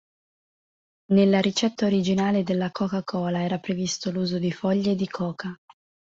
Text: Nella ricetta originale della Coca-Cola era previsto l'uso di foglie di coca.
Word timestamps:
Nella 1.11 1.39
ricetta 1.41 1.85
originale 1.85 2.41
della 2.41 2.71
Coca-Cola 2.71 3.43
era 3.43 3.59
previsto 3.59 4.09
l'uso 4.09 4.39
di 4.39 4.51
foglie 4.51 4.95
di 4.95 5.07
coca. 5.07 5.55